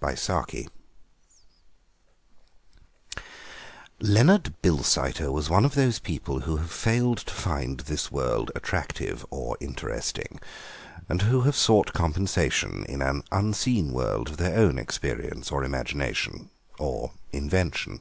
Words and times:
THE 0.00 0.14
SHE 0.16 0.32
WOLF 3.14 3.22
Leonard 4.00 4.54
Bilsiter 4.62 5.30
was 5.30 5.50
one 5.50 5.66
of 5.66 5.74
those 5.74 5.98
people 5.98 6.40
who 6.40 6.56
have 6.56 6.70
failed 6.72 7.18
to 7.18 7.34
find 7.34 7.80
this 7.80 8.10
world 8.10 8.50
attractive 8.54 9.26
or 9.28 9.58
interesting, 9.60 10.40
and 11.10 11.20
who 11.20 11.42
have 11.42 11.56
sought 11.56 11.92
compensation 11.92 12.86
in 12.88 13.02
an 13.02 13.22
"unseen 13.30 13.92
world" 13.92 14.30
of 14.30 14.36
their 14.38 14.56
own 14.58 14.78
experience 14.78 15.50
or 15.52 15.62
imagination—or 15.62 17.12
invention. 17.30 18.00